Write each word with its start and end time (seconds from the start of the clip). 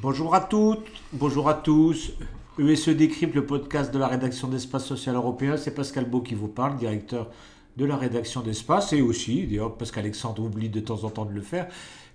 Bonjour 0.00 0.34
à 0.34 0.40
toutes, 0.40 0.86
bonjour 1.12 1.50
à 1.50 1.54
tous. 1.54 2.12
ESE 2.58 2.88
décrypte 2.88 3.34
le 3.34 3.44
podcast 3.44 3.92
de 3.92 3.98
la 3.98 4.06
rédaction 4.06 4.48
d'Espace 4.48 4.86
Social 4.86 5.16
Européen. 5.16 5.58
C'est 5.58 5.74
Pascal 5.74 6.08
Beau 6.08 6.22
qui 6.22 6.34
vous 6.34 6.48
parle, 6.48 6.76
directeur 6.76 7.28
de 7.76 7.84
la 7.84 7.96
rédaction 7.96 8.40
d'Espace, 8.40 8.94
et 8.94 9.02
aussi, 9.02 9.46
d'ailleurs, 9.46 9.76
parce 9.76 9.90
qu'Alexandre 9.90 10.42
oublie 10.42 10.70
de 10.70 10.80
temps 10.80 11.04
en 11.04 11.10
temps 11.10 11.26
de 11.26 11.34
le 11.34 11.42
faire, 11.42 11.68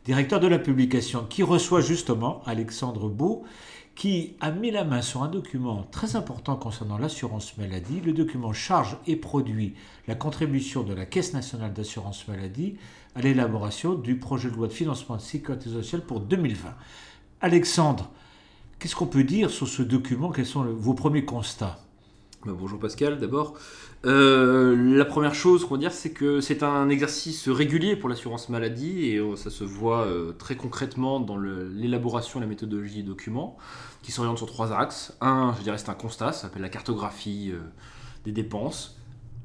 directeur 0.06 0.40
de 0.40 0.48
la 0.48 0.58
publication, 0.58 1.26
qui 1.30 1.44
reçoit 1.44 1.82
justement 1.82 2.42
Alexandre 2.46 3.10
Beau, 3.10 3.44
qui 3.96 4.36
a 4.42 4.52
mis 4.52 4.72
la 4.72 4.84
main 4.84 5.02
sur 5.02 5.22
un 5.24 5.28
document 5.28 5.88
très 5.92 6.16
important 6.16 6.56
concernant 6.56 6.98
l'assurance 6.98 7.58
maladie. 7.58 8.02
Le 8.02 8.14
document 8.14 8.54
charge 8.54 8.98
et 9.06 9.16
produit 9.16 9.76
la 10.08 10.16
contribution 10.16 10.84
de 10.84 10.94
la 10.94 11.06
Caisse 11.06 11.34
nationale 11.34 11.74
d'assurance 11.74 12.28
maladie 12.28 12.76
à 13.16 13.22
l'élaboration 13.22 13.94
du 13.94 14.18
projet 14.18 14.50
de 14.50 14.56
loi 14.56 14.68
de 14.68 14.74
financement 14.74 15.18
de 15.18 15.22
sécurité 15.22 15.70
sociale 15.70 16.02
pour 16.02 16.22
2020. 16.22 16.74
Alexandre, 17.42 18.10
qu'est-ce 18.80 18.96
qu'on 18.96 19.06
peut 19.06 19.24
dire 19.24 19.52
sur 19.52 19.68
ce 19.68 19.84
document? 19.84 20.32
Quels 20.32 20.46
sont 20.46 20.64
vos 20.64 20.96
premiers 20.96 21.26
constats? 21.26 21.83
Bah, 22.46 22.52
bonjour 22.60 22.78
Pascal, 22.78 23.20
d'abord. 23.20 23.54
Euh, 24.06 24.76
la 24.98 25.06
première 25.06 25.34
chose 25.34 25.64
qu'on 25.64 25.76
va 25.76 25.80
dire, 25.80 25.94
c'est 25.94 26.12
que 26.12 26.42
c'est 26.42 26.62
un 26.62 26.90
exercice 26.90 27.48
régulier 27.48 27.96
pour 27.96 28.10
l'assurance 28.10 28.50
maladie 28.50 29.06
et 29.06 29.18
euh, 29.18 29.38
ça 29.38 29.50
se 29.50 29.64
voit 29.64 30.06
euh, 30.06 30.34
très 30.34 30.58
concrètement 30.58 31.22
dans 31.22 31.38
l'élaboration 31.38 32.40
et 32.40 32.42
la 32.42 32.48
méthodologie 32.48 32.98
des 32.98 33.04
documents 33.04 33.58
qui 34.02 34.12
s'orientent 34.12 34.38
sur 34.38 34.48
trois 34.48 34.74
axes. 34.74 35.16
Un, 35.22 35.56
je 35.58 35.64
dirais, 35.64 35.78
c'est 35.78 35.90
un 35.90 35.94
constat, 35.94 36.34
ça 36.34 36.42
s'appelle 36.42 36.64
la 36.64 36.70
cartographie 36.70 37.54
des 38.26 38.34
dépenses. 38.34 39.00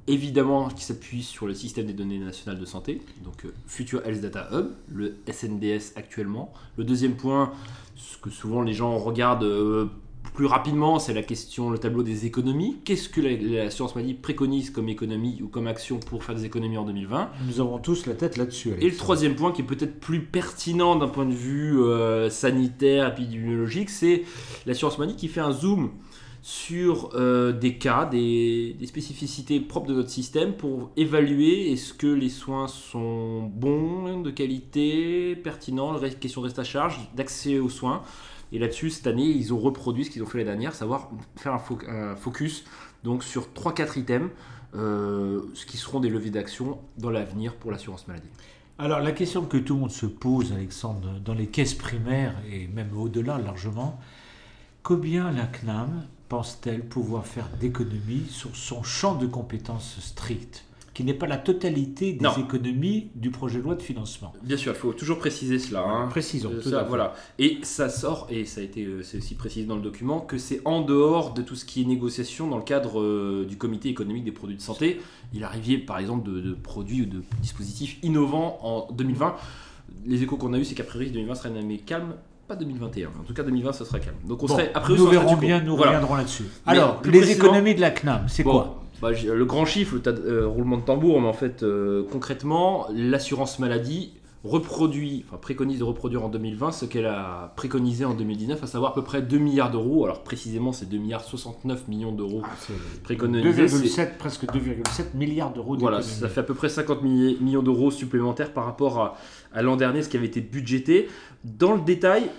Évidemment, 0.09 0.69
qui 0.69 0.83
s'appuie 0.83 1.23
sur 1.23 1.47
le 1.47 1.55
système 1.55 1.87
des 1.87 1.93
données 1.93 2.19
nationales 2.19 2.59
de 2.59 2.65
santé, 2.65 3.03
donc 3.23 3.47
Future 3.67 4.05
Health 4.07 4.23
Data 4.23 4.49
Hub, 4.53 4.71
le 4.89 5.19
SNDS 5.31 5.93
actuellement. 5.97 6.53
Le 6.79 6.85
deuxième 6.85 7.15
point, 7.15 7.53
ce 7.95 8.17
que 8.17 8.31
souvent 8.31 8.63
les 8.63 8.73
gens 8.73 8.97
regardent 8.99 9.91
plus 10.39 10.47
rapidement, 10.47 11.01
c'est 11.01 11.15
la 11.15 11.25
question, 11.25 11.69
le 11.69 11.79
tableau 11.79 12.05
des 12.05 12.25
économies. 12.25 12.77
Qu'est-ce 12.85 13.09
que 13.09 13.21
l'assurance 13.21 13.97
maladie 13.97 14.15
préconise 14.15 14.71
comme 14.71 14.89
économie 14.89 15.41
ou 15.43 15.49
comme 15.49 15.67
action 15.67 15.99
pour 15.99 16.23
faire 16.23 16.37
des 16.37 16.45
économies 16.45 16.79
en 16.79 16.85
2020 16.85 17.31
Nous 17.49 17.61
avons 17.61 17.81
tous 17.81 18.07
la 18.07 18.15
tête 18.15 18.37
là-dessus. 18.37 18.75
Et 18.79 18.89
le 18.89 18.95
troisième 18.95 19.35
point, 19.35 19.51
qui 19.51 19.63
est 19.63 19.65
peut-être 19.65 19.99
plus 19.99 20.21
pertinent 20.21 20.95
d'un 20.95 21.09
point 21.09 21.27
de 21.27 21.35
vue 21.35 21.83
euh, 21.83 22.31
sanitaire, 22.31 23.09
épidémiologique, 23.09 23.91
c'est 23.91 24.23
l'assurance 24.65 24.97
maladie 24.99 25.17
qui 25.17 25.27
fait 25.27 25.41
un 25.41 25.51
zoom 25.51 25.91
sur 26.41 27.11
euh, 27.15 27.51
des 27.51 27.77
cas, 27.77 28.05
des, 28.05 28.77
des, 28.79 28.87
spécificités 28.87 29.59
propres 29.59 29.89
de 29.89 29.95
notre 29.95 30.11
système 30.11 30.53
pour 30.53 30.93
évaluer 30.97 31.73
est-ce 31.73 31.93
que 31.93 32.07
les 32.07 32.29
soins 32.29 32.69
sont 32.69 33.43
bons, 33.43 34.21
de 34.21 34.31
qualité, 34.31 35.35
pertinents, 35.35 35.99
question 36.21 36.43
de 36.43 36.47
reste 36.47 36.61
à 36.61 36.65
charge, 36.65 37.11
d'accès 37.17 37.59
aux 37.59 37.69
soins. 37.69 38.03
Et 38.53 38.59
là-dessus, 38.59 38.91
cette 38.91 39.07
année, 39.07 39.27
ils 39.27 39.53
ont 39.53 39.59
reproduit 39.59 40.05
ce 40.05 40.11
qu'ils 40.11 40.23
ont 40.23 40.27
fait 40.27 40.39
l'année 40.39 40.51
dernière, 40.51 40.75
savoir 40.75 41.11
faire 41.37 41.55
un, 41.55 42.17
focus 42.17 42.65
donc 43.05 43.23
sur 43.23 43.49
3-4 43.55 43.99
items, 43.99 44.31
euh, 44.75 45.43
ce 45.55 45.67
qui 45.67 45.77
seront 45.77 46.01
des 46.01 46.09
leviers 46.09 46.31
d'action 46.31 46.79
dans 46.97 47.11
l'avenir 47.11 47.55
pour 47.55 47.71
l'assurance 47.71 48.09
maladie. 48.09 48.29
Alors 48.79 49.01
la 49.01 49.13
question 49.13 49.45
que 49.45 49.57
tout 49.57 49.75
le 49.75 49.81
monde 49.81 49.91
se 49.91 50.07
pose, 50.07 50.53
Alexandre, 50.53 51.19
dans 51.25 51.35
les 51.35 51.49
caisses 51.49 51.75
primaires 51.75 52.35
et 52.51 52.69
même 52.69 52.97
au-delà 52.97 53.39
largement, 53.39 53.99
combien 54.83 55.31
la 55.33 55.47
CNAM 55.47 56.07
pense-t-elle 56.29 56.85
pouvoir 56.85 57.27
faire 57.27 57.49
d'économies 57.59 58.27
sur 58.29 58.55
son 58.55 58.83
champ 58.83 59.15
de 59.15 59.27
compétences 59.27 59.99
strict 60.01 60.65
qui 60.99 61.05
n'est 61.05 61.15
pas 61.15 61.29
la 61.29 61.37
totalité 61.37 62.13
des 62.13 62.41
économies 62.41 63.13
du 63.15 63.31
projet 63.31 63.61
de 63.61 63.63
loi 63.63 63.77
de 63.77 63.83
financement. 63.83 64.33
Bien 64.43 64.57
sûr, 64.57 64.73
il 64.73 64.77
faut 64.77 64.93
toujours 64.93 65.21
préciser 65.21 65.61
cela. 65.61 65.85
Hein. 65.85 66.09
Précisons. 66.09 66.51
Euh, 66.53 66.83
voilà. 66.89 67.15
Et 67.39 67.59
ça 67.63 67.89
sort, 67.89 68.27
et 68.31 68.45
ça 68.45 68.63
a 68.63 68.65
été 68.65 68.83
euh, 68.83 69.05
c'est 69.05 69.19
aussi 69.19 69.37
précisé 69.37 69.65
dans 69.65 69.77
le 69.77 69.81
document, 69.81 70.19
que 70.19 70.39
c'est 70.39 70.61
en 70.65 70.81
dehors 70.81 71.35
de 71.35 71.43
tout 71.43 71.55
ce 71.55 71.65
qui 71.65 71.83
est 71.83 71.85
négociation 71.85 72.49
dans 72.49 72.57
le 72.57 72.65
cadre 72.65 73.01
euh, 73.01 73.47
du 73.49 73.57
comité 73.57 73.89
économique 73.89 74.25
des 74.25 74.33
produits 74.33 74.57
de 74.57 74.61
santé. 74.61 75.01
Il 75.33 75.45
arrivait 75.45 75.79
par 75.79 76.01
exemple 76.01 76.29
de, 76.29 76.53
produits 76.55 77.03
ou 77.03 77.07
de 77.07 77.23
dispositifs 77.41 77.99
innovants 78.03 78.59
en 78.63 78.93
2020. 78.93 79.37
Les 80.05 80.25
échos 80.25 80.37
qu'on 80.37 80.53
a 80.53 80.59
eu, 80.59 80.65
c'est 80.65 80.75
qu'a 80.75 80.83
priori 80.83 81.13
2020 81.13 81.35
serait 81.37 81.51
une 81.51 81.59
année 81.59 81.79
calme 81.79 82.15
pas 82.49 82.57
2021. 82.57 83.11
En 83.21 83.23
tout 83.25 83.35
cas, 83.35 83.45
2020, 83.45 83.73
ce 83.73 83.85
sera 83.85 84.01
calme. 84.01 84.17
Donc, 84.25 84.43
on 84.43 84.49
serait 84.49 84.73
après. 84.75 84.95
Nous 84.95 85.07
verrons 85.07 85.37
bien, 85.37 85.61
nous 85.61 85.77
reviendrons 85.77 86.17
là-dessus. 86.17 86.47
Alors, 86.67 87.01
les 87.05 87.31
économies 87.31 87.77
de 87.77 87.81
la 87.83 87.93
CNAM, 87.93 88.25
c'est 88.27 88.43
quoi? 88.43 88.83
Bah, 89.01 89.11
le 89.13 89.45
grand 89.45 89.65
chiffre, 89.65 89.97
le 89.97 90.03
euh, 90.09 90.47
roulement 90.47 90.77
de 90.77 90.83
tambour, 90.83 91.21
mais 91.21 91.29
en 91.29 91.33
fait, 91.33 91.63
euh, 91.63 92.05
concrètement, 92.11 92.87
l'assurance 92.93 93.59
maladie 93.59 94.13
reproduit, 94.45 95.25
enfin 95.27 95.37
préconise 95.37 95.81
de 95.81 95.85
reproduire 95.85 96.25
en 96.25 96.29
2020 96.29 96.71
ce 96.71 96.85
qu'elle 96.85 97.07
a 97.07 97.53
préconisé 97.57 98.05
en 98.05 98.15
2019, 98.15 98.63
à 98.63 98.67
savoir 98.67 98.93
à 98.93 98.95
peu 98.95 99.03
près 99.03 99.21
2 99.21 99.37
milliards 99.39 99.71
d'euros. 99.71 100.05
Alors 100.05 100.23
précisément, 100.23 100.73
c'est 100.73 100.89
2 100.89 100.97
milliards 100.97 101.25
69 101.25 101.89
millions 101.89 102.13
d'euros 102.13 102.43
ah, 102.45 102.73
préconisés. 103.03 103.67
2,7, 103.67 104.17
presque 104.17 104.45
2,7 104.45 105.17
milliards 105.17 105.53
d'euros. 105.53 105.77
Voilà, 105.77 106.03
ça 106.03 106.29
fait 106.29 106.41
à 106.41 106.45
peu 106.45 106.55
près 106.55 106.69
50 106.69 107.03
millions 107.03 107.63
d'euros 107.63 107.91
supplémentaires 107.91 108.53
par 108.53 108.65
rapport 108.65 109.17
à, 109.53 109.63
l'an 109.63 109.77
dernier, 109.77 110.03
ce 110.03 110.09
qui 110.09 110.17
avait 110.17 110.27
été 110.27 110.41
budgété. 110.41 111.09
Dans 111.45 111.75
le 111.75 111.81
détail, 111.81 112.31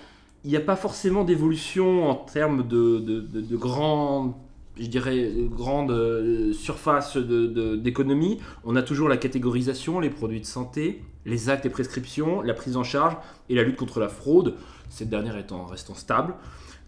il 0.45 0.51
n'y 0.51 0.57
a 0.57 0.61
pas 0.61 0.77
forcément 0.77 1.25
d'évolution 1.25 2.09
en 2.09 2.15
termes 2.15 2.65
de, 2.65 2.99
de, 2.99 3.19
de, 3.19 3.41
de 3.41 3.57
grands 3.57 4.48
je 4.79 4.87
dirais, 4.87 5.31
grande 5.49 5.91
euh, 5.91 6.53
surface 6.53 7.17
d'économie. 7.17 8.39
On 8.63 8.75
a 8.75 8.81
toujours 8.81 9.09
la 9.09 9.17
catégorisation, 9.17 9.99
les 9.99 10.09
produits 10.09 10.41
de 10.41 10.45
santé, 10.45 11.03
les 11.25 11.49
actes 11.49 11.65
et 11.65 11.69
prescriptions, 11.69 12.41
la 12.41 12.53
prise 12.53 12.77
en 12.77 12.83
charge 12.83 13.17
et 13.49 13.55
la 13.55 13.63
lutte 13.63 13.77
contre 13.77 13.99
la 13.99 14.09
fraude, 14.09 14.55
cette 14.89 15.09
dernière 15.09 15.37
étant 15.37 15.65
restant 15.65 15.95
stable. 15.95 16.33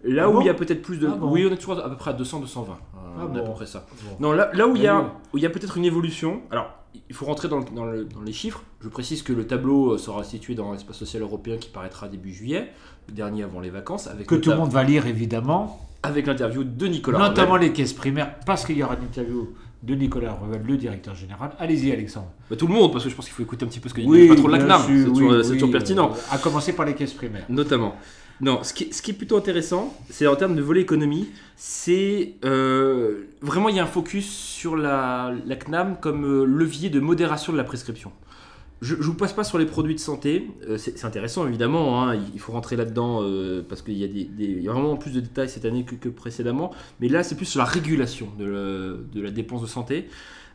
Là 0.04 0.24
ah 0.26 0.30
où 0.30 0.42
il 0.42 0.48
y 0.48 0.50
a 0.50 0.54
peut-être 0.54 0.82
plus 0.82 0.98
de. 0.98 1.08
Ah 1.08 1.18
oui, 1.22 1.46
on 1.48 1.54
est 1.54 1.58
toujours 1.58 1.78
à 1.80 1.90
peu 1.90 1.96
près 1.96 2.10
à 2.10 2.14
200, 2.14 2.40
220. 2.40 2.78
Ah 2.94 2.98
on 3.20 3.36
à 3.36 3.40
peu 3.40 3.52
près 3.52 3.68
ça. 3.68 3.86
Non, 4.20 4.32
là, 4.32 4.50
là 4.54 4.68
où 4.68 4.76
il 4.76 4.82
y 4.82 4.88
a, 4.88 5.14
où 5.32 5.38
il 5.38 5.44
y 5.44 5.46
a 5.46 5.50
peut-être 5.50 5.78
une 5.78 5.86
évolution. 5.86 6.42
Alors, 6.50 6.74
il 7.10 7.16
faut 7.16 7.26
rentrer 7.26 7.48
dans, 7.48 7.62
dans, 7.62 7.86
dans, 7.86 8.22
les 8.26 8.34
chiffres. 8.34 8.64
Je 8.82 8.90
précise 8.90 9.24
que 9.24 9.34
le 9.34 9.48
tableau 9.48 9.94
euh, 9.94 9.98
sera 9.98 10.24
situé 10.24 10.56
dans 10.56 10.72
l'espace 10.74 10.98
social 10.98 11.22
européen 11.22 11.58
qui 11.58 11.70
paraîtra 11.70 12.08
début 12.08 12.34
juillet, 12.34 12.72
le 13.08 13.14
dernier 13.14 13.44
avant 13.44 13.60
les 13.60 13.70
vacances. 13.70 14.08
Avec 14.08 14.28
que 14.28 14.36
tout 14.36 14.50
le 14.50 14.58
monde 14.58 14.72
va 14.72 14.84
lire 14.84 15.06
évidemment 15.06 15.88
avec 16.04 16.26
l'interview 16.26 16.64
de 16.64 16.88
Nicolas 16.88 17.20
Notamment 17.20 17.58
les 17.58 17.74
caisses 17.74 17.94
primaires, 17.94 18.40
parce 18.46 18.66
qu'il 18.66 18.78
y 18.78 18.84
aura 18.84 18.96
une 18.96 19.04
interview 19.04 19.54
de 19.84 19.96
Nicolas 19.96 20.34
Revel, 20.34 20.62
le 20.66 20.78
directeur 20.78 21.16
général. 21.16 21.52
Allez-y, 21.60 21.92
Alexandre. 21.92 22.32
Bah, 22.50 22.56
tout 22.56 22.68
le 22.68 22.74
monde, 22.74 22.92
parce 22.92 23.04
que 23.04 23.10
je 23.10 23.16
pense 23.16 23.26
qu'il 23.26 23.34
faut 23.34 23.44
écouter 23.44 23.66
un 23.66 23.68
petit 23.68 23.80
peu 23.80 23.90
ce 23.90 23.94
que 23.94 24.02
dit 24.02 24.28
patron 24.28 24.48
de 24.48 24.52
la 24.52 24.60
CNAM. 24.60 24.82
C'est 25.44 25.58
toujours, 25.58 25.72
pertinent. 25.72 26.14
À 26.30 26.38
commencer 26.38 26.74
par 26.74 26.86
les 26.86 26.94
caisses 26.94 27.14
primaires. 27.14 27.46
Notamment. 27.50 27.96
Non, 28.42 28.64
ce 28.64 28.74
qui, 28.74 28.92
ce 28.92 29.04
qui 29.04 29.12
est 29.12 29.14
plutôt 29.14 29.38
intéressant, 29.38 29.96
c'est 30.10 30.26
en 30.26 30.36
termes 30.36 30.56
de 30.56 30.64
volet 30.64 30.82
économie, 30.82 31.30
c'est 31.56 32.34
euh, 32.44 33.28
vraiment 33.42 33.70
il 33.70 33.76
y 33.76 33.80
a 33.80 33.84
un 33.84 33.88
focus 33.88 34.28
sur 34.28 34.76
la, 34.76 35.32
la 35.46 35.56
CNAM 35.56 35.98
comme 36.02 36.26
euh, 36.26 36.44
levier 36.46 36.90
de 36.90 37.00
modération 37.00 37.54
de 37.54 37.58
la 37.58 37.64
prescription. 37.64 38.12
Je 38.82 38.96
ne 38.96 39.02
vous 39.04 39.14
passe 39.14 39.34
pas 39.34 39.44
sur 39.44 39.60
les 39.60 39.68
produits 39.68 39.94
de 39.94 40.00
santé. 40.00 40.50
Euh, 40.68 40.78
c'est 40.78 41.06
intéressant, 41.06 41.48
évidemment. 41.48 42.02
Hein, 42.02 42.20
il 42.34 42.40
faut 42.40 42.52
rentrer 42.52 42.76
là-dedans 42.76 43.20
euh, 43.22 43.64
parce 43.68 43.84
qu'il 43.84 43.96
y, 43.96 44.68
a 44.68 44.72
vraiment 44.72 44.98
plus 44.98 45.12
de 45.12 45.20
détails 45.20 45.50
cette 45.50 45.66
année 45.66 45.86
que, 45.86 46.10
précédemment. 46.10 46.72
Mais 47.00 47.08
là, 47.08 47.22
c'est 47.22 47.36
plus 47.36 47.46
sur 47.46 47.60
la 47.60 47.66
régulation 47.66 48.30
de, 48.40 49.06
la 49.14 49.30
dépense 49.30 49.62
de 49.62 49.68
santé. 49.68 50.08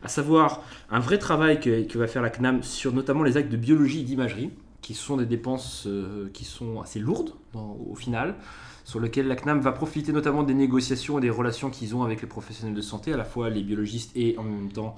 À 0.03 0.09
savoir, 0.09 0.61
un 0.89 0.99
vrai 0.99 1.19
travail 1.19 1.61
que, 1.61 1.97
va 1.97 2.07
faire 2.07 2.21
la 2.21 2.29
CNAM 2.29 2.63
sur 2.63 2.91
notamment 2.91 3.23
les 3.23 3.37
actes 3.37 3.51
de 3.51 3.57
biologie 3.57 4.01
et 4.01 4.03
d'imagerie, 4.03 4.49
qui 4.81 4.93
sont 4.93 5.15
des 5.15 5.25
dépenses 5.25 5.85
euh, 5.87 6.29
qui 6.33 6.43
sont 6.43 6.81
assez 6.81 6.99
lourdes 6.99 7.33
au 7.53 7.95
final 7.95 8.35
sur 8.83 9.01
lesquelles 9.01 9.27
la 9.27 9.35
CNAM 9.35 9.59
va 9.59 9.73
profiter 9.73 10.13
notamment 10.13 10.43
des 10.43 10.53
négociations 10.53 11.17
et 11.17 11.21
des 11.21 11.29
relations 11.29 11.69
qu'ils 11.69 11.93
ont 11.93 12.03
avec 12.03 12.21
les 12.21 12.27
professionnels 12.27 12.75
de 12.75 12.81
santé, 12.81 13.11
à 13.11 13.17
la 13.17 13.25
fois 13.25 13.49
les 13.49 13.61
biologistes 13.61 14.11
et 14.15 14.37
en 14.37 14.43
même 14.43 14.71
temps 14.71 14.95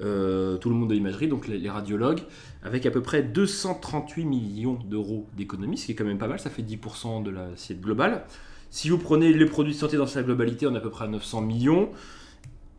euh, 0.00 0.56
tout 0.58 0.68
le 0.68 0.74
monde 0.74 0.88
de 0.88 0.94
l'imagerie, 0.94 1.28
donc 1.28 1.46
les, 1.48 1.70
radiologues, 1.70 2.20
avec 2.62 2.86
à 2.86 2.90
peu 2.90 3.02
près 3.02 3.22
238 3.22 4.24
millions 4.24 4.78
d'euros 4.88 5.26
d'économies, 5.36 5.78
ce 5.78 5.86
qui 5.86 5.92
est 5.92 5.94
quand 5.94 6.04
même 6.04 6.18
pas 6.18 6.28
mal, 6.28 6.38
ça 6.38 6.50
fait 6.50 6.62
10% 6.62 7.22
de 7.22 7.30
l'assiette 7.30 7.80
globale. 7.80 8.24
Si 8.70 8.88
vous 8.88 8.98
prenez 8.98 9.32
les 9.32 9.46
produits 9.46 9.72
de 9.72 9.78
santé 9.78 9.96
dans 9.96 10.06
sa 10.06 10.22
globalité, 10.22 10.66
on 10.66 10.74
est 10.74 10.78
à 10.78 10.80
peu 10.80 10.90
près 10.90 11.04
à 11.04 11.08
900 11.08 11.42
millions. 11.42 11.90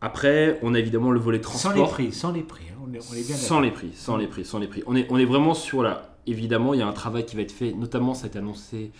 Après, 0.02 0.58
on 0.62 0.74
a 0.74 0.78
évidemment 0.78 1.10
le 1.10 1.20
volet 1.20 1.40
transport. 1.40 1.72
Sans 1.72 1.78
les 1.78 1.90
prix, 1.90 2.12
sans 2.12 2.32
les 2.32 2.42
prix. 2.42 2.64
Hein, 2.70 2.82
on 2.84 2.92
est, 2.92 3.26
bien 3.26 3.36
sans 3.36 3.60
les 3.60 3.70
prix, 3.70 3.92
sans 3.94 4.16
les 4.16 4.26
prix, 4.26 4.44
sans 4.44 4.58
les 4.58 4.66
prix. 4.66 4.82
On 4.86 4.94
est, 4.94 5.06
on 5.10 5.18
est 5.18 5.24
vraiment 5.24 5.54
sur 5.54 5.82
là. 5.82 6.15
Évidemment, 6.26 6.74
il 6.74 6.80
y 6.80 6.82
a 6.82 6.86
un 6.86 6.92
travail 6.92 7.24
qui 7.24 7.36
va 7.36 7.42
être 7.42 7.52
fait, 7.52 7.72
notamment 7.72 8.14
ça 8.14 8.24
a 8.24 8.26
été 8.28 8.38
annoncé 8.38 8.90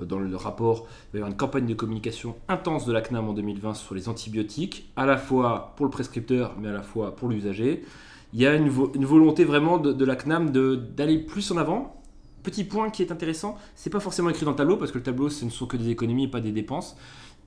euh, 0.00 0.04
dans 0.04 0.18
le 0.18 0.36
rapport, 0.36 0.86
il 0.86 1.12
va 1.12 1.18
y 1.18 1.20
avoir 1.20 1.30
une 1.30 1.36
campagne 1.36 1.66
de 1.66 1.74
communication 1.74 2.36
intense 2.48 2.86
de 2.86 2.92
la 2.92 3.00
CNAM 3.00 3.28
en 3.28 3.32
2020 3.32 3.74
sur 3.74 3.94
les 3.94 4.08
antibiotiques, 4.08 4.90
à 4.96 5.06
la 5.06 5.16
fois 5.16 5.74
pour 5.76 5.86
le 5.86 5.90
prescripteur, 5.90 6.54
mais 6.60 6.68
à 6.68 6.72
la 6.72 6.82
fois 6.82 7.16
pour 7.16 7.28
l'usager. 7.28 7.84
Il 8.32 8.40
y 8.40 8.46
a 8.46 8.54
une, 8.54 8.68
volonté 8.68 9.44
vraiment 9.44 9.78
de, 9.78 10.04
la 10.04 10.16
CNAM 10.16 10.50
d'aller 10.50 11.18
plus 11.18 11.50
en 11.52 11.56
avant. 11.56 12.02
Petit 12.42 12.64
point 12.64 12.90
qui 12.90 13.02
est 13.02 13.10
intéressant, 13.10 13.56
c'est 13.74 13.90
pas 13.90 14.00
forcément 14.00 14.30
écrit 14.30 14.44
dans 14.44 14.52
le 14.52 14.56
tableau, 14.56 14.76
parce 14.76 14.92
que 14.92 14.98
le 14.98 15.04
tableau, 15.04 15.30
ce 15.30 15.44
ne 15.44 15.50
sont 15.50 15.66
que 15.66 15.76
des 15.76 15.90
économies 15.90 16.24
et 16.24 16.28
pas 16.28 16.40
des 16.40 16.52
dépenses. 16.52 16.96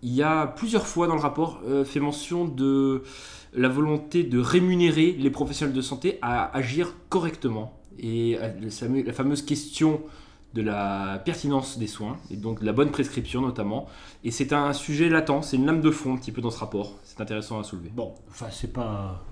Il 0.02 0.14
y 0.14 0.24
a 0.24 0.48
plusieurs 0.48 0.88
fois 0.88 1.08
dans 1.08 1.16
le 1.16 1.22
rapport 1.22 1.62
euh, 1.68 1.84
fait 1.86 2.00
mention 2.00 2.46
de 2.46 3.04
la 3.54 3.68
volonté 3.70 4.24
de 4.24 4.40
rémunérer 4.40 5.12
les 5.18 5.30
professionnels 5.30 5.76
de 5.76 5.82
santé 5.82 6.20
à 6.22 6.56
agir 6.56 6.94
correctement. 7.10 7.74
Et 7.98 8.38
la 8.62 9.14
fameuse 9.14 9.42
question 9.42 10.02
de 10.54 10.62
la 10.62 11.22
pertinence 11.26 11.78
des 11.78 11.86
soins, 11.88 12.18
et 12.32 12.38
donc 12.38 12.62
de 12.62 12.66
la 12.66 12.72
bonne 12.74 12.92
prescription 12.92 13.42
notamment. 13.42 13.88
Et 14.24 14.32
c'est 14.32 14.54
un 14.54 14.72
sujet 14.74 15.10
latent, 15.10 15.44
c'est 15.44 15.58
une 15.58 15.66
lame 15.66 15.82
de 15.82 15.92
fond 15.92 16.14
un 16.14 16.18
petit 16.18 16.32
peu 16.32 16.42
dans 16.42 16.50
ce 16.50 16.60
rapport. 16.60 16.94
C'est 17.04 17.20
intéressant 17.22 17.60
à 17.60 17.64
soulever. 17.64 17.92
Bon, 17.94 18.14
enfin, 18.30 18.48
c'est 18.52 18.72
pas. 18.72 19.24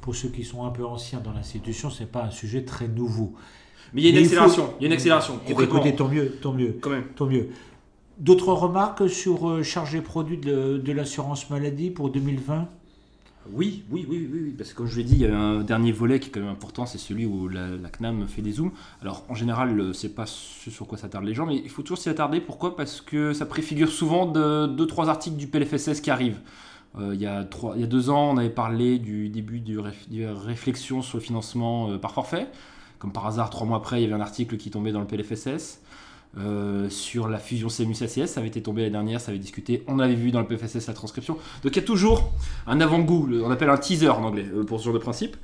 Pour 0.00 0.16
ceux 0.16 0.28
qui 0.30 0.44
sont 0.44 0.64
un 0.64 0.70
peu 0.70 0.84
anciens 0.86 1.20
dans 1.20 1.32
l'institution, 1.32 1.90
c'est 1.90 2.10
pas 2.10 2.24
un 2.24 2.30
sujet 2.30 2.64
très 2.64 2.88
nouveau. 2.88 3.34
Mais 3.92 4.00
il 4.00 4.04
y 4.04 4.06
a 4.06 4.10
une 4.10 4.16
Mais 4.16 4.22
il 4.22 4.28
faut- 4.28 4.34
accélération, 4.36 4.74
il 4.78 4.82
y 4.82 4.84
a 4.84 4.86
une 4.86 4.92
accélération. 4.94 5.40
Eh 5.46 5.54
ben, 5.54 5.64
écoutez, 5.64 5.94
tant 5.94 6.08
mieux, 6.08 6.30
tant 6.40 6.52
mieux, 6.54 6.78
quand 6.80 6.90
même. 6.90 7.04
tant 7.14 7.26
mieux. 7.26 7.48
D'autres 8.20 8.52
remarques 8.52 9.08
sur 9.08 9.48
euh, 9.48 9.62
chargé 9.62 10.02
produit 10.02 10.36
de, 10.36 10.76
de 10.76 10.92
l'assurance 10.92 11.48
maladie 11.48 11.88
pour 11.88 12.10
2020 12.10 12.68
Oui, 13.50 13.82
oui, 13.90 14.06
oui, 14.10 14.28
oui, 14.30 14.54
parce 14.58 14.72
que 14.72 14.76
comme 14.76 14.88
je 14.88 14.98
l'ai 14.98 15.04
dit, 15.04 15.14
il 15.14 15.20
y 15.22 15.26
a 15.26 15.34
un 15.34 15.62
dernier 15.62 15.90
volet 15.90 16.20
qui 16.20 16.28
est 16.28 16.30
quand 16.30 16.40
même 16.40 16.50
important, 16.50 16.84
c'est 16.84 16.98
celui 16.98 17.24
où 17.24 17.48
la, 17.48 17.78
CNAM 17.90 18.28
fait 18.28 18.42
des 18.42 18.52
zooms. 18.52 18.72
Alors 19.00 19.24
en 19.30 19.34
général, 19.34 19.80
euh, 19.80 19.92
c'est 19.94 20.14
pas 20.14 20.26
ce 20.26 20.70
sur 20.70 20.86
quoi 20.86 20.98
s'attardent 20.98 21.24
les 21.24 21.32
gens, 21.32 21.46
mais 21.46 21.56
il 21.56 21.70
faut 21.70 21.80
toujours 21.80 21.96
s'y 21.96 22.10
attarder. 22.10 22.42
Pourquoi? 22.42 22.76
Parce 22.76 23.00
que 23.00 23.32
ça 23.32 23.46
préfigure 23.46 23.90
souvent 23.90 24.26
de 24.26 24.66
deux, 24.66 24.86
trois 24.86 25.08
articles 25.08 25.36
du 25.38 25.46
PLFSS 25.46 26.02
qui 26.02 26.10
arrivent. 26.10 26.40
Euh, 26.98 27.14
il, 27.14 27.22
y 27.22 27.26
a 27.26 27.44
deux 27.44 28.10
ans, 28.10 28.32
on 28.32 28.36
avait 28.36 28.50
parlé 28.50 28.98
du 28.98 29.30
début 29.30 29.60
du 29.60 29.78
réf- 29.78 30.10
de 30.10 30.26
réflexion 30.26 31.00
sur 31.00 31.16
le 31.16 31.22
financement 31.22 31.96
par 31.96 32.12
forfait. 32.12 32.48
Comme 32.98 33.12
par 33.12 33.26
hasard, 33.26 33.48
trois 33.48 33.66
mois 33.66 33.78
après, 33.78 34.02
il 34.02 34.02
y 34.02 34.06
avait 34.12 34.20
un 34.20 34.20
article 34.20 34.58
qui 34.58 34.70
tombait 34.70 34.92
dans 34.92 35.00
le 35.00 35.06
PLFSS. 35.06 35.80
Euh, 36.38 36.88
sur 36.90 37.28
la 37.28 37.38
fusion 37.38 37.68
CMU-CACS, 37.68 38.26
ça 38.26 38.40
avait 38.40 38.48
été 38.48 38.62
tombé 38.62 38.82
l'année 38.82 38.92
dernière, 38.92 39.20
ça 39.20 39.30
avait 39.30 39.40
discuté. 39.40 39.82
On 39.88 39.98
avait 39.98 40.14
vu 40.14 40.30
dans 40.30 40.40
le 40.40 40.46
PLFSS 40.46 40.86
la 40.86 40.94
transcription. 40.94 41.36
Donc 41.64 41.74
il 41.74 41.76
y 41.76 41.82
a 41.82 41.86
toujours 41.86 42.32
un 42.66 42.80
avant-goût, 42.80 43.28
on 43.44 43.50
appelle 43.50 43.70
un 43.70 43.76
teaser 43.76 44.10
en 44.10 44.22
anglais 44.22 44.46
euh, 44.54 44.64
pour 44.64 44.78
ce 44.78 44.84
genre 44.84 44.94
de 44.94 45.00
principe. 45.00 45.36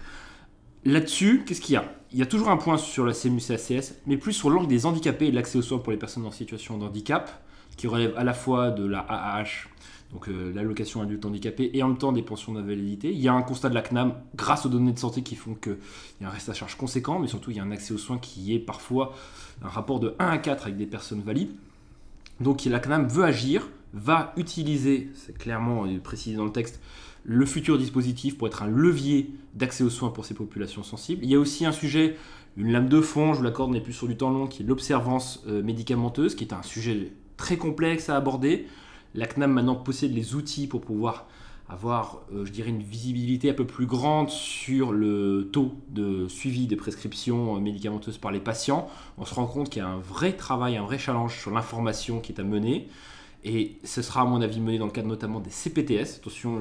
Là-dessus, 0.85 1.43
qu'est-ce 1.45 1.61
qu'il 1.61 1.75
y 1.75 1.77
a? 1.77 1.85
Il 2.13 2.19
y 2.19 2.23
a 2.23 2.27
toujours 2.27 2.51
un 2.51 2.57
point 2.57 2.79
sur 2.79 3.05
la 3.05 3.13
CMU-CACS, 3.13 3.95
mais 4.07 4.17
plus 4.17 4.33
sur 4.33 4.49
l'angle 4.49 4.69
des 4.69 4.87
handicapés 4.87 5.27
et 5.27 5.31
de 5.31 5.35
l'accès 5.35 5.59
aux 5.59 5.63
soins 5.63 5.79
pour 5.79 5.91
les 5.91 5.99
personnes 5.99 6.25
en 6.25 6.31
situation 6.31 6.79
de 6.79 6.85
handicap, 6.85 7.43
qui 7.77 7.89
relève 7.89 8.15
à 8.17 8.23
la 8.23 8.33
fois 8.33 8.71
de 8.71 8.87
la 8.87 9.01
AAH, 9.01 9.67
donc 10.13 10.29
euh, 10.29 10.53
l'allocation 10.55 11.03
adulte 11.03 11.25
handicapé, 11.25 11.71
et 11.75 11.83
en 11.83 11.89
même 11.89 11.99
temps 11.99 12.13
des 12.13 12.23
pensions 12.23 12.53
d'invalidité. 12.53 13.13
Il 13.13 13.21
y 13.21 13.29
a 13.29 13.33
un 13.33 13.43
constat 13.43 13.69
de 13.69 13.75
la 13.75 13.83
CNAM 13.83 14.15
grâce 14.35 14.67
aux 14.67 14.69
données 14.69 14.93
de 14.93 14.99
santé 14.99 15.23
qui 15.23 15.35
font 15.35 15.55
qu'il 15.55 15.77
y 16.21 16.25
a 16.25 16.29
un 16.29 16.31
reste 16.31 16.49
à 16.49 16.55
charge 16.55 16.77
conséquent, 16.77 17.19
mais 17.19 17.29
surtout 17.29 17.51
il 17.51 17.57
y 17.57 17.61
a 17.61 17.63
un 17.63 17.71
accès 17.71 17.93
aux 17.93 17.99
soins 17.99 18.19
qui 18.19 18.55
est 18.55 18.59
parfois 18.59 19.15
un 19.63 19.69
rapport 19.69 20.01
de 20.01 20.15
1 20.19 20.29
à 20.29 20.39
4 20.39 20.65
avec 20.65 20.77
des 20.77 20.87
personnes 20.87 21.23
valides. 21.23 21.51
Donc 22.41 22.65
la 22.65 22.81
CNAM 22.81 23.09
veut 23.09 23.25
agir, 23.25 23.69
va 23.95 24.33
utiliser, 24.37 25.11
c'est 25.15 25.37
clairement 25.37 25.87
précisé 26.03 26.37
dans 26.37 26.45
le 26.45 26.53
texte, 26.53 26.81
le 27.25 27.45
futur 27.45 27.77
dispositif 27.77 28.39
pour 28.39 28.47
être 28.47 28.63
un 28.63 28.69
levier 28.69 29.31
d'accès 29.55 29.83
aux 29.83 29.91
soins 29.91 30.11
pour 30.11 30.25
ces 30.25 30.35
populations 30.35 30.85
sensibles. 30.85 31.25
Il 31.25 31.31
y 31.31 31.35
a 31.35 31.41
aussi 31.41 31.67
un 31.67 31.73
sujet, 31.73 32.17
une 32.57 32.71
lame 32.71 32.89
de 32.89 33.01
fond, 33.01 33.33
je 33.33 33.39
vous 33.39 33.45
l'accorde, 33.45 33.73
mais 33.73 33.81
plus 33.81 33.93
sur 33.93 34.07
du 34.07 34.17
temps 34.17 34.31
long, 34.31 34.47
qui 34.47 34.63
est 34.63 34.67
l'observance 34.67 35.43
euh, 35.49 35.63
médicamenteuse, 35.63 36.37
qui 36.37 36.45
est 36.45 36.53
un 36.53 36.63
sujet 36.63 37.11
très 37.37 37.57
complexe 37.57 38.09
à 38.09 38.17
aborder. 38.17 38.67
La 39.17 39.27
CNAM 39.27 39.53
maintenant 39.53 39.75
possède 39.75 40.15
les 40.15 40.35
outils 40.35 40.67
pour 40.67 40.83
pouvoir 40.83 41.27
avoir, 41.69 42.21
euh, 42.33 42.45
je 42.45 42.53
dirais, 42.53 42.71
une 42.71 42.83
visibilité 42.83 43.51
un 43.51 43.55
peu 43.55 43.67
plus 43.67 43.87
grande 43.87 44.31
sur 44.31 44.93
le 44.93 45.51
taux 45.53 45.75
de 45.89 46.29
suivi 46.29 46.67
des 46.67 46.77
prescriptions 46.77 47.61
médicamenteuses 47.61 48.19
par 48.19 48.31
les 48.31 48.39
patients. 48.39 48.89
On 49.19 49.25
se 49.25 49.35
rend 49.35 49.47
compte 49.47 49.71
qu'il 49.71 49.83
y 49.83 49.85
a 49.85 49.89
un 49.89 49.99
vrai 49.99 50.35
travail, 50.35 50.77
un 50.77 50.85
vrai 50.85 50.99
challenge 50.99 51.37
sur 51.41 51.51
l'information 51.51 52.21
qui 52.21 52.33
est 52.33 52.41
à 52.41 52.45
mener. 52.45 52.89
Et 53.43 53.79
ce 53.85 54.03
sera, 54.03 54.21
à 54.21 54.25
mon 54.25 54.41
avis, 54.43 54.61
mené 54.61 54.79
dans 54.79 54.87
le 54.87 54.93
cadre 54.93 55.09
notamment 55.09 55.41
des 55.41 55.51
CPTS. 55.51 56.19
Attention, 56.19 56.61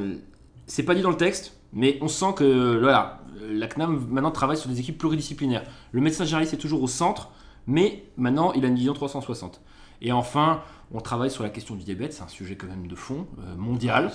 c'est 0.65 0.83
pas 0.83 0.95
dit 0.95 1.01
dans 1.01 1.11
le 1.11 1.17
texte, 1.17 1.57
mais 1.73 1.97
on 2.01 2.07
sent 2.07 2.33
que 2.35 2.79
voilà, 2.79 3.21
la 3.41 3.67
CNAM 3.67 4.07
maintenant 4.09 4.31
travaille 4.31 4.57
sur 4.57 4.69
des 4.69 4.79
équipes 4.79 4.97
pluridisciplinaires. 4.97 5.63
Le 5.91 6.01
médecin 6.01 6.25
généraliste 6.25 6.53
est 6.53 6.57
toujours 6.57 6.81
au 6.81 6.87
centre, 6.87 7.29
mais 7.67 8.05
maintenant 8.17 8.53
il 8.53 8.65
a 8.65 8.67
une 8.67 8.75
vision 8.75 8.93
360. 8.93 9.61
Et 10.05 10.11
enfin, 10.11 10.61
on 10.93 11.01
travaille 11.01 11.31
sur 11.31 11.41
la 11.41 11.49
question 11.49 11.73
du 11.73 11.83
diabète, 11.83 12.13
c'est 12.13 12.21
un 12.21 12.27
sujet 12.27 12.55
quand 12.55 12.67
même 12.67 12.85
de 12.85 12.93
fond, 12.93 13.25
euh, 13.39 13.55
mondial. 13.57 14.11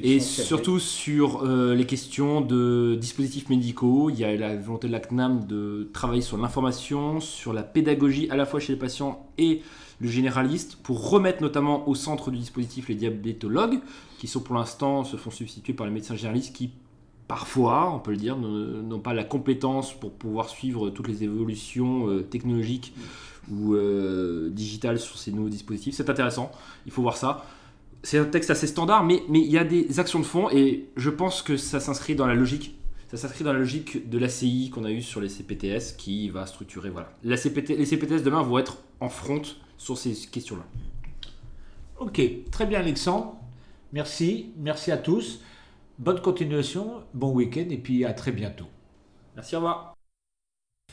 Et 0.00 0.20
surtout 0.20 0.78
sur 0.78 1.42
euh, 1.42 1.74
les 1.74 1.86
questions 1.86 2.40
de 2.40 2.96
dispositifs 3.00 3.48
médicaux, 3.48 4.10
il 4.10 4.18
y 4.20 4.24
a 4.24 4.36
la 4.36 4.54
volonté 4.56 4.86
de 4.86 4.92
la 4.92 5.00
CNAM 5.00 5.44
de 5.48 5.90
travailler 5.92 6.22
sur 6.22 6.38
l'information, 6.38 7.18
sur 7.18 7.52
la 7.52 7.64
pédagogie 7.64 8.30
à 8.30 8.36
la 8.36 8.46
fois 8.46 8.60
chez 8.60 8.74
les 8.74 8.78
patients 8.78 9.28
et 9.38 9.62
le 10.00 10.08
généraliste, 10.08 10.76
pour 10.84 11.10
remettre 11.10 11.42
notamment 11.42 11.88
au 11.88 11.96
centre 11.96 12.30
du 12.30 12.38
dispositif 12.38 12.88
les 12.88 12.94
diabétologues, 12.94 13.80
qui 14.20 14.28
sont 14.28 14.38
pour 14.40 14.54
l'instant 14.54 15.02
se 15.02 15.16
font 15.16 15.32
substituer 15.32 15.72
par 15.72 15.84
les 15.84 15.92
médecins 15.92 16.14
généralistes 16.14 16.54
qui 16.54 16.70
parfois, 17.28 17.92
on 17.94 17.98
peut 17.98 18.10
le 18.10 18.16
dire, 18.16 18.36
n'ont 18.36 18.98
pas 18.98 19.14
la 19.14 19.22
compétence 19.22 19.92
pour 19.92 20.12
pouvoir 20.12 20.48
suivre 20.48 20.90
toutes 20.90 21.08
les 21.08 21.22
évolutions 21.22 22.08
euh, 22.08 22.22
technologiques 22.22 22.94
ou 23.50 23.74
euh, 23.74 24.48
digitales 24.50 24.98
sur 24.98 25.18
ces 25.18 25.30
nouveaux 25.30 25.50
dispositifs. 25.50 25.94
C'est 25.94 26.10
intéressant, 26.10 26.50
il 26.86 26.92
faut 26.92 27.02
voir 27.02 27.16
ça. 27.16 27.46
C'est 28.02 28.18
un 28.18 28.24
texte 28.24 28.50
assez 28.50 28.66
standard, 28.66 29.04
mais 29.04 29.22
mais 29.28 29.40
il 29.40 29.50
y 29.50 29.58
a 29.58 29.64
des 29.64 30.00
actions 30.00 30.20
de 30.20 30.24
fond 30.24 30.48
et 30.50 30.88
je 30.96 31.10
pense 31.10 31.42
que 31.42 31.56
ça 31.56 31.80
s'inscrit 31.80 32.14
dans 32.14 32.26
la 32.26 32.34
logique. 32.34 32.74
Ça 33.10 33.16
s'inscrit 33.16 33.44
dans 33.44 33.52
la 33.52 33.58
logique 33.58 34.08
de 34.08 34.18
l'ACI 34.18 34.70
qu'on 34.70 34.84
a 34.84 34.90
eu 34.90 35.02
sur 35.02 35.20
les 35.20 35.28
CPTS 35.28 35.96
qui 35.96 36.28
va 36.28 36.46
structurer. 36.46 36.90
Voilà. 36.90 37.10
Les 37.24 37.36
CPTS 37.36 38.22
demain 38.22 38.42
vont 38.42 38.58
être 38.58 38.78
en 39.00 39.08
front 39.08 39.42
sur 39.76 39.96
ces 39.96 40.12
questions-là. 40.30 40.64
Ok, 41.98 42.20
très 42.50 42.66
bien 42.66 42.80
Alexandre. 42.80 43.36
Merci, 43.92 44.50
merci 44.58 44.92
à 44.92 44.98
tous. 44.98 45.40
Bonne 45.98 46.20
continuation, 46.20 47.02
bon 47.12 47.32
week-end 47.32 47.66
et 47.70 47.76
puis 47.76 48.04
à 48.04 48.12
très 48.12 48.30
bientôt. 48.30 48.66
Merci, 49.34 49.56
au 49.56 49.58
revoir. 49.58 49.97